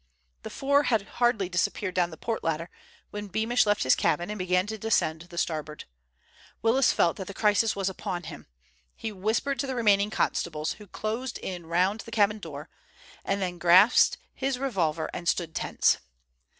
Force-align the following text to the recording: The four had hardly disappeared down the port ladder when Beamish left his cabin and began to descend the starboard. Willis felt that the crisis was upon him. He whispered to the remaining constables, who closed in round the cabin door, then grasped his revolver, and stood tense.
The 0.41 0.49
four 0.49 0.81
had 0.81 1.03
hardly 1.03 1.47
disappeared 1.47 1.93
down 1.93 2.09
the 2.09 2.17
port 2.17 2.43
ladder 2.43 2.71
when 3.11 3.27
Beamish 3.27 3.67
left 3.67 3.83
his 3.83 3.93
cabin 3.93 4.31
and 4.31 4.39
began 4.39 4.65
to 4.65 4.77
descend 4.79 5.21
the 5.21 5.37
starboard. 5.37 5.85
Willis 6.63 6.91
felt 6.91 7.17
that 7.17 7.27
the 7.27 7.35
crisis 7.35 7.75
was 7.75 7.87
upon 7.87 8.23
him. 8.23 8.47
He 8.95 9.11
whispered 9.11 9.59
to 9.59 9.67
the 9.67 9.75
remaining 9.75 10.09
constables, 10.09 10.71
who 10.71 10.87
closed 10.87 11.37
in 11.37 11.67
round 11.67 11.99
the 11.99 12.09
cabin 12.11 12.39
door, 12.39 12.67
then 13.23 13.59
grasped 13.59 14.17
his 14.33 14.57
revolver, 14.57 15.07
and 15.13 15.27
stood 15.29 15.53
tense. 15.53 15.99